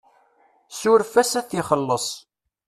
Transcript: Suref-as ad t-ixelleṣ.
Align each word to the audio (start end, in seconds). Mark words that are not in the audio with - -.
Suref-as 0.79 1.33
ad 1.39 1.45
t-ixelleṣ. 1.49 2.07